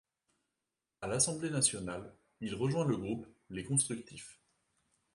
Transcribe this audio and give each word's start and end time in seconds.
À 1.03 1.07
l’Assemblée 1.07 1.51
nationale, 1.51 2.11
il 2.39 2.55
rejoint 2.55 2.85
le 2.85 2.97
groupe 2.97 3.27
Les 3.51 3.63
Constructifs. 3.63 4.39